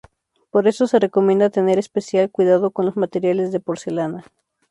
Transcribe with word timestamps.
Por 0.49 0.67
eso 0.67 0.87
se 0.87 0.97
recomienda 0.97 1.51
tener 1.51 1.77
especial 1.77 2.31
cuidado 2.31 2.71
con 2.71 2.87
los 2.87 2.97
materiales 2.97 3.51
de 3.51 3.59
porcelana. 3.59 4.25